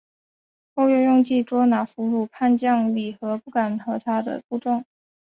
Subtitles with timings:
[0.73, 4.83] 后又用计捉拿俘虏了叛将札合敢不和他的部众。